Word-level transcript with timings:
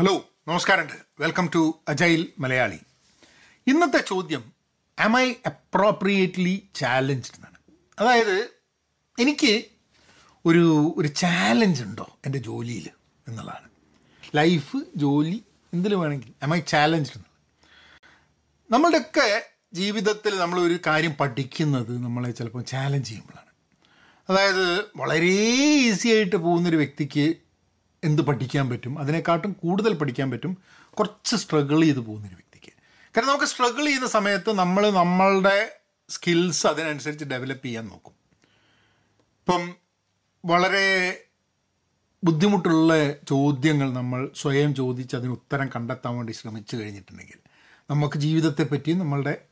Hello 0.00 0.24
നമസ്കാരമുണ്ട് 0.48 0.92
welcome 1.20 1.50
to 1.54 1.80
agile 1.88 2.26
Malayali 2.38 2.78
ഇന്നത്തെ 3.66 4.04
ചോദ്യം 4.08 4.52
ആം 5.00 5.18
ഐ 5.18 5.34
അപ്രോപ്രിയേറ്റ്ലി 5.46 6.68
ചാലഞ്ച്ഡ് 6.74 7.36
എന്നാണ്. 7.36 7.56
അതായത് 7.98 8.50
എനിക്ക് 9.18 9.64
ഒരു 10.46 10.94
ഒരു 10.96 11.08
ചാലഞ്ച് 11.08 11.82
ഉണ്ടോ 11.82 12.18
എന്റെ 12.26 12.38
ജോലിയിൽ 12.38 12.90
എന്നുള്ളതാണ്. 13.28 13.68
ലൈഫ് 14.34 14.76
ജോലി 14.96 15.44
എന്തിൽ 15.72 15.94
വേണമെങ്കിൽ 15.94 16.32
ആം 16.42 16.56
ഐ 16.56 16.60
എന്നുള്ളത്. 16.74 17.24
നമ്മളുടെയൊക്കെ 18.70 19.46
ജീവിതത്തിൽ 19.74 20.38
നമ്മൾ 20.38 20.60
ഒരു 20.60 20.78
കാര്യം 20.86 21.12
പഠിക്കുന്നത് 21.12 22.02
നമ്മളെ 22.02 22.30
ചിലപ്പോൾ 22.30 22.62
ചാലഞ്ച് 22.62 23.08
ചെയ്യുമ്പോഴാണ്. 23.08 23.50
അതായത് 24.30 24.80
വളരെ 24.96 25.26
ഈസി 25.90 26.08
ആയിട്ട് 26.08 26.36
പോകുന്നൊരു 26.36 26.76
വ്യക്തിക്ക് 26.76 27.49
എന്ത് 28.04 28.22
പഠിക്കാൻ 28.22 28.70
പറ്റും 28.70 28.98
അതിനെക്കാട്ടും 28.98 29.52
കൂടുതൽ 29.52 29.94
പഠിക്കാൻ 29.94 30.30
പറ്റും 30.30 30.58
കുറച്ച് 30.90 31.36
സ്ട്രഗിൾ 31.36 31.80
ചെയ്ത് 31.80 31.98
പോകുന്നൊരു 31.98 32.34
വ്യക്തിക്ക്. 32.34 32.72
കാരണം 33.16 33.28
നമുക്ക് 33.28 33.44
സ്ട്രഗിൾ 33.44 33.84
ചെയ്യുന്ന 33.84 34.06
സമയത്ത് 34.06 34.52
നമ്മൾ 34.52 34.90
നമ്മളുടെ 34.90 35.80
സ്കിൽസ് 36.08 36.66
അതിനനുസരിച്ച് 36.66 37.24
ഡെവലപ്പ് 37.24 37.64
ചെയ്യാൻ 37.64 37.86
നോക്കും. 37.88 38.12
ഇപ്പം 39.40 39.74
വളരെ 40.44 41.18
ബുദ്ധിമുട്ടുള്ള 42.24 43.12
ചോദ്യങ്ങൾ 43.28 43.92
നമ്മൾ 43.92 44.30
സ്വയം 44.36 44.74
ചോദിച്ച് 44.74 45.16
അതിന് 45.16 45.32
ഉത്തരം 45.32 45.68
കണ്ടെത്താൻ 45.68 46.16
വേണ്ടി 46.16 46.32
ശ്രമിച്ചു 46.32 46.76
കഴിഞ്ഞിട്ടുണ്ടെങ്കിൽ 46.76 47.38
നമുക്ക് 47.90 48.18
ജീവിതത്തെ 48.18 48.62
പറ്റിയും 48.62 48.98
നമ്മളുടെ 48.98 49.42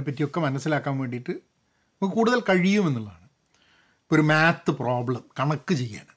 പറ്റിയൊക്കെ 0.00 0.40
മനസ്സിലാക്കാൻ 0.40 0.98
വേണ്ടിയിട്ട് 0.98 1.30
നമുക്ക് 1.30 2.14
കൂടുതൽ 2.14 2.40
കഴിയുമെന്നുള്ളതാണ്. 2.40 3.24
ഇപ്പോൾ 3.24 4.14
ഒരു 4.14 4.22
മാത്ത് 4.22 4.70
പ്രോബ്ലം 4.70 5.24
കണക്ക് 5.40 5.74
ചെയ്യാൻ. 5.74 6.15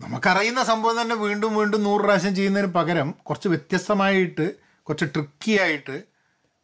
നമുക്കറിയുന്ന 0.00 0.64
സംഭവം 0.64 1.00
തന്നെ 1.00 1.14
വീണ്ടും 1.16 1.56
വീണ്ടും 1.56 1.82
നൂറ് 1.82 2.02
പ്രാവശ്യം 2.02 2.34
ചെയ്യുന്നതിന് 2.34 2.72
പകരം 2.72 3.10
കുറച്ച് 3.10 3.48
വ്യത്യസ്തമായിട്ട് 3.48 4.54
കുറച്ച് 4.82 5.04
ട്രിക്കി 5.04 5.60
ആയിട്ട് 5.60 6.02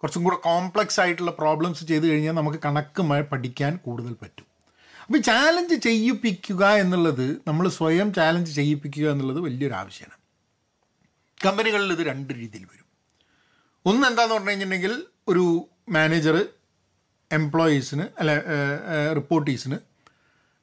കുറച്ചും 0.02 0.24
കൂടെ 0.24 0.36
കോംപ്ലക്സ് 0.36 1.00
ആയിട്ടുള്ള 1.00 1.30
പ്രോബ്ലംസ് 1.30 1.84
ചെയ്ത് 1.84 2.06
കഴിഞ്ഞാൽ 2.06 2.32
നമുക്ക് 2.32 2.58
കണക്ക് 2.64 3.02
മ- 3.02 3.20
പഠിക്കാൻ 3.20 3.76
കൂടുതൽ 3.76 4.12
പറ്റും. 4.22 4.46
അപ്പോൾ 5.06 5.18
ചാലഞ്ച് 5.18 5.74
ചെയ്യിപ്പിക്കുക 5.74 6.66
എന്നുള്ളത് 6.66 7.42
നമ്മൾ 7.48 7.68
സ്വയം 7.68 8.14
ചാലഞ്ച് 8.14 8.52
ചെയ്യിപ്പിക്കുക 8.52 9.10
എന്നുള്ളത് 9.10 9.40
വലിയൊരു 9.40 9.74
ആവശ്യമാണ്. 9.74 10.18
കമ്പനികളിൽ 11.46 11.92
ഇത് 11.92 12.06
രണ്ട് 12.06 12.34
രീതിയിൽ 12.34 12.64
വരും. 12.64 12.84
ഒന്ന് 13.86 14.08
എന്താന്ന് 14.08 14.34
പറഞ്ഞു 14.34 14.48
കഴിഞ്ഞിട്ടുണ്ടെങ്കിൽ 14.48 15.04
ഒരു 15.28 15.68
മാനേജർ 15.88 16.46
എംപ്ലോയീസിന് 17.32 18.04
അല്ല 18.18 18.30
റിപ്പോർട്ടീസിന് 19.14 19.76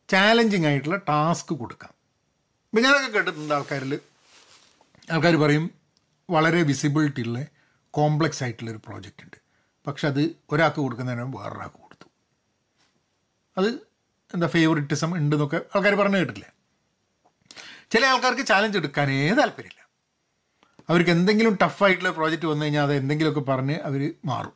ചാലഞ്ചിങ് 0.09 0.65
ആയിട്ടുള്ള 0.65 0.95
ടാസ്ക് 1.09 1.53
കൊടുക്കാം. 1.53 2.00
ഇപ്പം 2.73 2.83
ഞാനൊക്കെ 2.83 3.07
കേട്ടിട്ടുണ്ട് 3.15 3.53
ആൾക്കാരിൽ 3.55 3.93
ആൾക്കാർ 5.13 5.35
പറയും 5.41 5.63
വളരെ 6.29 6.59
വിസിബിലിറ്റി 6.69 7.21
ഉള്ള 7.27 7.39
കോംപ്ലക്സ് 7.93 8.41
ആയിട്ടുള്ള 8.43 8.69
ഒരു 8.73 8.79
പ്രോജക്റ്റ് 8.85 9.23
ഉണ്ട് 9.25 9.37
പക്ഷെ 9.87 10.05
അത് 10.11 10.21
ഒരാൾക്ക് 10.53 10.79
കൊടുക്കുന്നതിന് 10.83 11.25
വേറൊരാൾക്ക് 11.37 11.79
കൊടുത്തു. 11.83 12.07
അത് 13.57 13.67
എന്താ 14.35 14.47
ഫേവറിറ്റിസം 14.53 15.11
ഉണ്ടെന്നൊക്കെ 15.17 15.59
ആൾക്കാർ 15.75 15.95
പറഞ്ഞു 16.01 16.19
കേട്ടില്ലേ 16.21 16.49
ചില 17.93 18.03
ആൾക്കാർക്ക് 18.11 18.45
ചാലഞ്ച് 18.51 18.79
എടുക്കാനേ 18.81 19.17
താല്പര്യമില്ല. 19.39 19.81
അവർക്ക് 20.89 21.11
എന്തെങ്കിലും 21.15 21.55
ടഫായിട്ടുള്ള 21.63 22.11
പ്രോജക്റ്റ് 22.19 22.49
വന്നു 22.51 22.65
കഴിഞ്ഞാൽ 22.65 22.85
അത് 22.87 22.93
എന്തെങ്കിലുമൊക്കെ 23.01 23.43
പറഞ്ഞ് 23.51 23.75
അവർ 23.89 24.01
മാറും. 24.29 24.55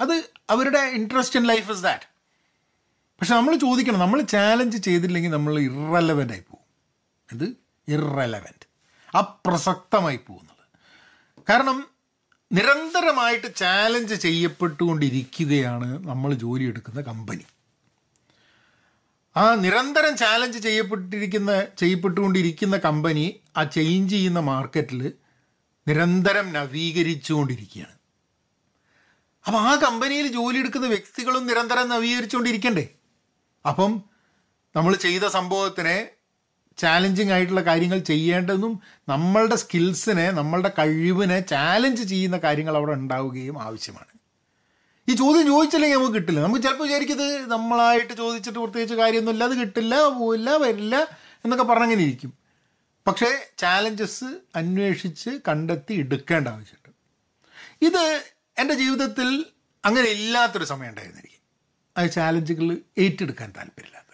അത് 0.00 0.14
അവരുടെ 0.54 0.82
interest 1.00 1.38
in 1.40 1.46
life 1.52 1.68
is 1.74 1.84
that 1.88 2.08
പക്ഷെ 3.20 3.34
നമ്മൾ 3.38 3.54
ചോദിക്കണം 3.66 4.02
നമ്മൾ 4.04 4.20
ചാലഞ്ച് 4.34 4.78
ചെയ്തില്ലെങ്കിൽ 4.88 5.34
നമ്മൾ 5.36 5.54
ഇറലവന്റ് 5.66 6.34
ആയി 6.36 6.44
പോകും. 6.48 6.59
ഇത് 7.32 7.56
ഇറലവന്റ് 7.88 8.66
അപ്രസക്തമായി 9.16 10.20
പോകുന്നത്. 10.28 10.56
കാരണം 11.48 11.86
നിരന്തരമായിട്ട് 12.52 13.56
ചാലഞ്ച് 13.56 14.14
ചെയ്യപ്പെട്ടുകൊണ്ടിരിക്കുകയാണ് 14.14 16.08
നമ്മൾ 16.08 16.34
ജോലി 16.34 16.64
എടുക്കുന്ന 16.64 17.00
കമ്പനി 17.00 17.44
ആ 19.36 19.54
നിരന്തരം 19.54 20.16
ചാലഞ്ച് 20.16 20.58
ചെയ്യപ്പെട്ടിരിക്കുന്ന 20.58 21.64
ചെയ്യപ്പെട്ടുകൊണ്ടിരിക്കുന്ന 21.78 22.76
കമ്പനി 22.76 23.40
ആ 23.56 23.64
ചേഞ്ച് 23.64 24.14
ചെയ്യുന്ന 24.14 24.38
മാർക്കറ്റിൽ 24.38 25.12
നിരന്തരം 25.88 26.52
നവീകരിച്ചുകൊണ്ടിരിക്കുകയാണ്. 26.52 27.96
അപ്പം 29.46 29.60
ആ 29.60 29.74
കമ്പനിയിൽ 29.74 30.26
ജോലി 30.32 30.58
എടുക്കുന്ന 30.58 30.86
വ്യക്തികളും 30.86 31.46
നിരന്തരം 31.46 31.88
നവീകരിച്ചുകൊണ്ടിരിക്കണ്ടേ? 31.88 32.88
അപ്പം 33.68 34.02
നമ്മൾ 34.76 34.96
ചെയ്ത 34.96 35.22
സംഭവത്തിനെ 35.22 36.08
ചാലഞ്ചിങ് 36.80 37.30
ആയിട്ടുള്ള 37.30 37.60
കാര്യങ്ങൾ 37.60 37.98
ചെയ്യേണ്ടതും 37.98 38.72
നമ്മളുടെ 39.08 39.56
സ്കിൽസിനെ 39.56 40.30
നമ്മളുടെ 40.30 40.70
കഴിവിനെ 40.78 41.40
ചാലഞ്ച് 41.40 42.02
ചെയ്യുന്ന 42.02 42.38
കാര്യങ്ങൾ 42.38 42.76
അവിടെ 42.76 42.92
ഉണ്ടാവുകയും 42.92 43.62
ആവശ്യമാണ്. 43.62 44.12
ഈ 45.08 45.14
ചോദ്യം 45.14 45.46
ചോദിച്ചില്ലെങ്കിൽ 45.46 45.96
നമുക്ക് 45.96 46.14
കിട്ടില്ല. 46.14 46.40
നമുക്ക് 46.40 46.62
ചിലപ്പോൾ 46.62 46.84
വിചാരിക്കുന്നത് 46.84 47.50
നമ്മളായിട്ട് 47.50 48.12
ചോദിച്ചിട്ട് 48.14 48.58
പ്രത്യേകിച്ച് 48.58 48.94
കാര്യമൊന്നുമില്ല 48.94 49.44
അത് 49.44 49.56
കിട്ടില്ല 49.60 49.94
പോവില്ല 50.18 50.50
വരില്ല 50.56 50.96
എന്നൊക്കെ 51.44 51.64
പറഞ്ഞങ്ങനെ 51.64 52.02
ഇരിക്കും. 52.02 52.32
പക്ഷേ 53.06 53.30
ചാലഞ്ചസ് 53.58 54.28
അന്വേഷിച്ച് 54.56 55.30
കണ്ടെത്തി 55.48 55.94
എടുക്കേണ്ട 55.94 56.48
ആവശ്യമുണ്ട്. 56.48 56.90
ഇത് 57.82 58.04
എന്റെ 58.58 58.74
ജീവിതത്തിൽ 58.74 59.28
അങ്ങനെ 59.84 60.08
ഇല്ലാത്തൊരു 60.08 60.64
സമയം 60.64 60.88
ഉണ്ടായിരുന്നു 60.88 61.20
എനിക്ക് 61.20 61.38
അത് 61.96 62.10
ചാലഞ്ചുകൾ 62.10 62.66
ഏറ്റെടുക്കാൻ 62.98 63.48
താല്പര്യമില്ലാത്ത 63.56 64.12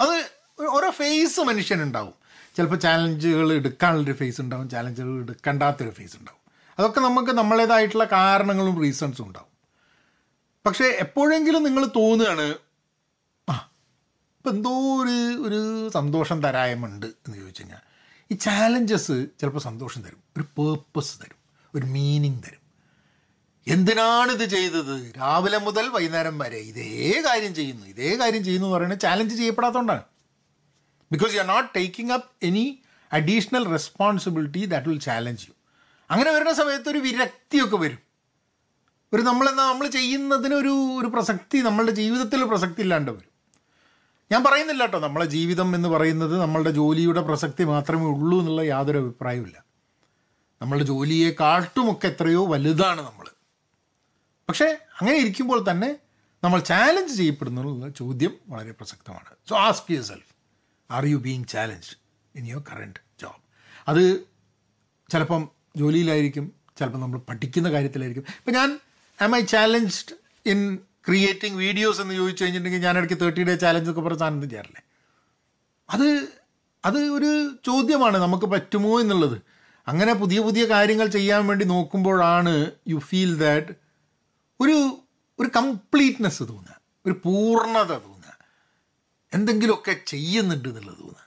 അത് 0.00 0.37
ഓരോ 0.66 0.90
ഫേസ് 0.90 1.40
മനുഷ്യനുണ്ടാവും. 1.40 2.14
ചിലപ്പോൾ 2.56 2.76
ചാലഞ്ചുകൾ 2.76 3.52
എടുക്കാനുള്ളൊരു 3.52 4.12
ഫേസ് 4.12 4.40
ഉണ്ടാവും. 4.40 4.70
ചാലഞ്ചുകൾ 4.70 5.18
എടുക്കണ്ടാത്തൊരു 5.18 5.90
ഫേസ് 5.90 6.16
ഉണ്ടാവും. 6.16 6.38
അതൊക്കെ 6.78 7.00
നമുക്ക് 7.00 7.32
നമ്മളേതായിട്ടുള്ള 7.32 8.04
കാരണങ്ങളും 8.04 8.80
റീസൺസും 8.80 9.26
ഉണ്ടാവും. 9.26 9.48
പക്ഷേ 10.66 10.84
എപ്പോഴെങ്കിലും 10.84 11.62
നിങ്ങൾ 11.62 11.86
തോന്നുകയാണ് 11.86 12.54
ആ 13.48 13.70
ഇപ്പം 14.36 14.50
എന്തോ 14.50 14.70
ഒരു 14.70 15.48
ഒരു 15.48 15.90
സന്തോഷം 15.94 16.42
തരായമുണ്ട് 16.42 17.06
എന്ന് 17.06 17.38
ചോദിച്ചു 17.38 17.62
കഴിഞ്ഞാൽ 17.62 17.78
ഈ 18.30 18.34
ചാലഞ്ചസ് 18.34 19.26
ചിലപ്പോൾ 19.40 19.58
സന്തോഷം 19.58 20.02
തരും. 20.02 20.22
ഒരു 20.36 20.42
പേർപ്പസ് 20.42 21.20
തരും. 21.20 21.36
ഒരു 21.74 21.86
മീനിങ് 21.86 22.42
തരും. 22.42 22.68
എന്തിനാണ് 23.68 24.32
ഇത് 24.32 24.50
ചെയ്തത്? 24.50 25.12
രാവിലെ 25.18 25.58
മുതൽ 25.58 25.88
വൈകുന്നേരം 25.88 26.38
വരെ 26.38 26.56
ഇതേ 26.56 27.22
കാര്യം 27.26 27.54
ചെയ്യുന്നു. 27.54 27.86
ഇതേ 27.86 28.16
കാര്യം 28.16 28.44
ചെയ്യുന്നു 28.44 28.66
എന്ന് 28.66 28.76
പറയുന്നത് 28.76 29.00
challenge 29.00 29.34
ചെയ്യപ്പെടാത്തതുകൊണ്ടാണ്. 29.34 30.02
Because 31.12 31.34
you 31.34 31.38
are 31.38 31.46
not 31.46 31.68
taking 31.76 32.12
up 32.12 32.28
any 32.48 32.82
additional 33.12 33.64
responsibility 33.76 34.64
that 34.72 34.88
will 34.88 35.00
challenge 35.00 35.44
you 35.48 35.54
അങ്ങനെ 36.10 36.30
വരുന്ന 36.30 36.52
സമയത്ത് 36.52 36.88
ഒരു 36.88 36.98
വിരക്തിയൊക്കെ 36.98 37.76
വരും. 37.76 38.02
ഒരു 39.12 39.22
നമ്മളെന്താ 39.22 39.64
നമ്മൾ 39.70 39.86
ചെയ്യുന്നതിനൊരു 39.86 40.72
ഒരു 41.00 41.06
പ്രസക്തി 41.06 41.58
നമ്മളുടെ 41.58 41.92
ജീവിതത്തിൽ 41.92 42.44
പ്രസക്തി 42.44 42.80
ഇല്ലാണ്ട് 42.80 43.10
വരും. 43.10 43.30
ഞാൻ 44.32 44.44
പറയുന്നില്ല 44.44 44.82
കേട്ടോ 44.82 44.98
നമ്മളെ 44.98 45.26
ജീവിതം 45.26 45.74
എന്ന് 45.74 45.88
പറയുന്നത് 45.88 46.40
നമ്മളുടെ 46.40 46.70
ജോലിയുടെ 46.70 47.20
പ്രസക്തി 47.20 47.64
മാത്രമേ 47.64 48.06
ഉള്ളൂ 48.06 48.40
എന്നുള്ള 48.40 48.62
യാതൊരു 48.62 48.98
അഭിപ്രായമില്ല 48.98 49.64
നമ്മളുടെ 50.60 50.84
ജോലിയെക്കാട്ടുമൊക്കെ 50.84 52.06
എത്രയോ 52.06 52.46
വലുതാണ് 52.46 53.00
നമ്മൾ 53.00 53.26
പക്ഷേ 54.48 54.68
അങ്ങനെ 54.98 55.16
ഇരിക്കുമ്പോൾ 55.16 55.70
തന്നെ 55.70 55.90
നമ്മൾ 56.44 56.60
ചാലഞ്ച് 56.60 57.14
ചെയ്യപ്പെടുന്നുള്ള 57.16 57.88
ചോദ്യം 57.88 58.34
വളരെ 58.48 58.72
പ്രസക്തമാണ്. 58.72 59.30
So 59.48 59.56
ask 59.58 59.92
yourself 60.04 60.30
are 60.90 61.06
you 61.06 61.16
being 61.16 61.44
challenge 61.44 61.90
in 62.34 62.46
your 62.46 62.62
current 62.70 63.00
job 63.20 63.40
അത് 63.88 64.02
ചിലപ്പം 65.10 65.42
ജോലിയിലായിരിക്കും 65.76 66.46
ചിലപ്പോൾ 66.78 66.98
നമ്മൾ 66.98 67.18
പഠിക്കുന്ന 67.18 67.68
കാര്യത്തിലായിരിക്കും. 67.70 68.24
ഇപ്പം 68.38 68.52
ഞാൻ 68.52 68.80
am 69.22 69.36
I 69.36 69.40
challenged 69.54 70.14
in 70.50 70.60
creating 71.06 71.58
videos 71.58 72.00
എന്ന് 72.00 72.14
ചോദിച്ചു 72.14 72.44
കഴിഞ്ഞിട്ടുണ്ടെങ്കിൽ 72.44 72.86
ഞാൻ 72.86 72.98
ഇടയ്ക്ക് 72.98 73.18
തേർട്ടി 73.22 73.44
ഡേ 73.44 73.54
ചാലഞ്ച് 73.54 73.90
ഒക്കെ 73.90 74.00
പറഞ്ഞ 74.00 74.18
സാധനം 74.18 74.48
ചെയ്യാറില്ലേ? 74.50 74.82
അത് 75.88 76.08
അത് 76.84 76.98
ഒരു 77.16 77.30
ചോദ്യമാണ് 77.64 78.16
നമുക്ക് 78.16 78.46
പറ്റുമോ 78.46 79.00
എന്നുള്ളത്. 79.00 79.38
അങ്ങനെ 79.86 80.12
പുതിയ 80.12 80.38
പുതിയ 80.40 80.64
കാര്യങ്ങൾ 80.64 81.06
ചെയ്യാൻ 81.06 81.46
വേണ്ടി 81.46 81.64
നോക്കുമ്പോഴാണ് 81.64 82.70
യു 82.88 82.98
ഫീൽ 82.98 83.38
ദാറ്റ് 83.38 83.72
ഒരു 84.60 84.76
ഒരു 85.38 85.48
കംപ്ലീറ്റ്നെസ് 85.56 86.42
തോന്നുക 86.42 86.76
ഒരു 87.06 87.14
പൂർണത 87.24 87.92
തോന്നുക. 88.06 88.17
എന്തെങ്കിലുമൊക്കെ 89.34 89.96
ചെയ്യുന്നുണ്ട് 90.06 90.68
എന്നുള്ളത് 90.68 90.96
തോന്നുന്നത് 90.96 91.24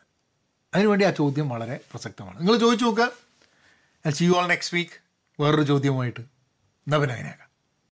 അതിനുവേണ്ടി 0.74 1.06
ആ 1.06 1.10
ചോദ്യം 1.10 1.50
വളരെ 1.50 1.80
പ്രസക്തമാണ്. 1.92 2.40
നിങ്ങൾ 2.40 2.58
ചോദിച്ചു 2.58 2.86
നോക്കുക. 2.86 4.12
See 4.12 4.26
you 4.26 4.32
all 4.32 4.48
next 4.48 4.78
week 4.78 4.98
വേറൊരു 5.42 5.62
ചോദ്യമായിട്ട് 5.62 6.20
എന്നാൽ 6.20 7.00
പിന്നെ 7.00 7.16
അങ്ങനെയാക്കാം 7.16 7.51